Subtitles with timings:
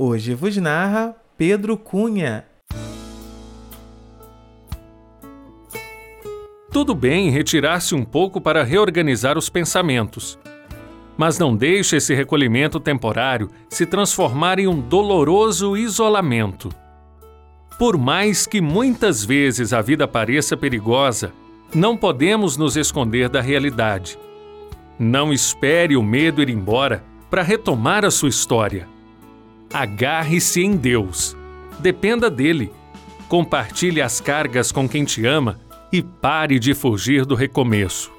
[0.00, 2.44] Hoje vos narra Pedro Cunha.
[6.70, 10.38] Tudo bem retirar-se um pouco para reorganizar os pensamentos.
[11.16, 16.68] Mas não deixe esse recolhimento temporário se transformar em um doloroso isolamento.
[17.76, 21.32] Por mais que muitas vezes a vida pareça perigosa,
[21.74, 24.16] não podemos nos esconder da realidade.
[24.96, 28.96] Não espere o medo ir embora para retomar a sua história.
[29.72, 31.36] Agarre-se em Deus.
[31.78, 32.72] Dependa dele.
[33.28, 35.60] Compartilhe as cargas com quem te ama
[35.92, 38.10] e pare de fugir do recomeço.